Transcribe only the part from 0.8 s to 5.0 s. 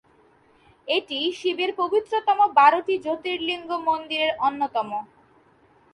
এটি শিবের পবিত্রতম বারোটি জ্যোতির্লিঙ্গ মন্দিরের অন্যতম।